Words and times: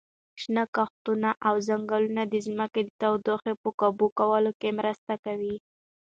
شنه 0.41 0.63
کښتونه 0.75 1.29
او 1.47 1.55
ځنګلونه 1.67 2.21
د 2.27 2.33
ځمکې 2.47 2.81
د 2.83 2.89
تودوخې 3.01 3.53
په 3.61 3.69
کابو 3.79 4.07
کولو 4.19 4.51
کې 4.59 4.69
مرسته 4.79 5.13
کوي. 5.25 5.55